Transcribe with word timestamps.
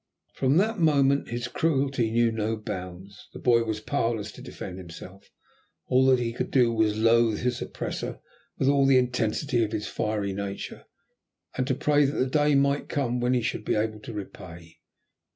From 0.33 0.57
that 0.57 0.79
moment 0.79 1.27
his 1.29 1.47
cruelty 1.47 2.09
knew 2.09 2.31
no 2.31 2.55
bounds. 2.55 3.27
The 3.33 3.39
boy 3.39 3.65
was 3.65 3.79
powerless 3.81 4.31
to 4.31 4.41
defend 4.41 4.79
himself. 4.79 5.29
All 5.85 6.07
that 6.07 6.17
he 6.17 6.33
could 6.33 6.49
do 6.49 6.73
was 6.73 6.93
to 6.93 7.01
loathe 7.01 7.41
his 7.41 7.61
oppressor 7.61 8.19
with 8.57 8.67
all 8.67 8.87
the 8.87 8.97
intensity 8.97 9.63
of 9.63 9.73
his 9.73 9.85
fiery 9.87 10.33
nature, 10.33 10.85
and 11.55 11.67
to 11.67 11.75
pray 11.75 12.05
that 12.05 12.17
the 12.17 12.25
day 12.25 12.55
might 12.55 12.89
come 12.89 13.19
when 13.19 13.35
he 13.35 13.43
should 13.43 13.63
be 13.63 13.75
able 13.75 13.99
to 13.99 14.11
repay. 14.11 14.79